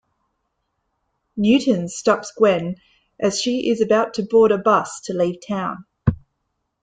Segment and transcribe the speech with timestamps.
[1.37, 2.77] Newton stops Gwen
[3.19, 5.85] as she is about to board a bus to leave town.